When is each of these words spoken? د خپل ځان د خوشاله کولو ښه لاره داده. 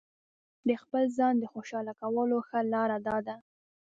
د 0.67 0.69
خپل 0.83 1.03
ځان 1.17 1.33
د 1.39 1.45
خوشاله 1.53 1.93
کولو 2.01 2.37
ښه 2.47 2.59
لاره 2.73 2.97
داده. 3.07 3.35